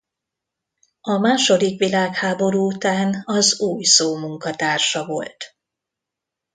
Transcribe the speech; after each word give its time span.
A 1.01 1.17
második 1.17 1.79
világháború 1.79 2.65
után 2.67 3.21
az 3.25 3.59
Új 3.59 3.83
Szó 3.83 4.17
munkatársa 4.17 5.05
volt. 5.05 5.55